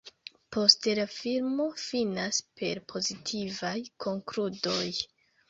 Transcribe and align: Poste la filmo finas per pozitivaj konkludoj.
Poste 0.55 0.95
la 0.99 1.03
filmo 1.15 1.67
finas 1.81 2.41
per 2.63 2.81
pozitivaj 2.95 3.75
konkludoj. 4.09 4.83